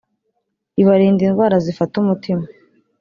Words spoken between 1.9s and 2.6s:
umutima